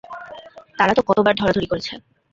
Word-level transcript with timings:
তারা 0.77 0.93
তো 0.97 1.01
কতবার 1.09 1.33
ধরাধরি 1.35 1.67
করেছে। 1.71 1.93